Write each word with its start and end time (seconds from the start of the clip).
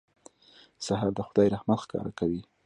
سهار 0.85 1.11
د 1.15 1.19
خدای 1.27 1.47
رحمت 1.53 1.79
ښکاره 1.83 2.11
کوي. 2.19 2.41